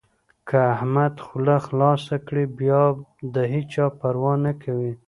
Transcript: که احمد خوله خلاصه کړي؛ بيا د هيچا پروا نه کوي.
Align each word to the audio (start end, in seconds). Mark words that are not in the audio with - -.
که 0.47 0.57
احمد 0.73 1.13
خوله 1.25 1.57
خلاصه 1.67 2.15
کړي؛ 2.27 2.45
بيا 2.59 2.83
د 3.35 3.35
هيچا 3.53 3.85
پروا 3.99 4.33
نه 4.45 4.53
کوي. 4.63 4.91